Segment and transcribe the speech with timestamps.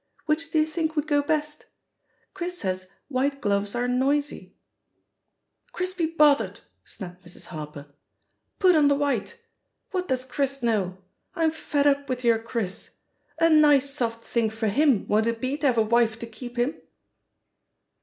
[0.25, 1.67] "Which do you think would go best?
[2.33, 4.55] Chris says white gloves are 'noisy/"
[5.73, 7.45] "Chris be bothered," snapped Mrs.
[7.45, 7.85] Harper.
[8.57, 9.37] "Put on the white!
[9.91, 10.97] What does Chris know?
[11.35, 12.95] I'm fed up with your Chris.
[13.37, 16.57] A nice soft thing for him, won't it be, to have a wife to keep
[16.57, 16.81] him?"